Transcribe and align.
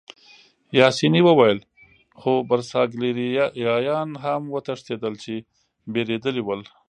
پاسیني 0.75 1.21
وویل: 1.23 1.59
خو 2.19 2.31
برساګلیریایان 2.49 4.09
هم 4.23 4.41
وتښتېدل، 4.53 5.13
چې 5.23 5.33
بېرېدلي 5.93 6.41
ول. 6.47 6.61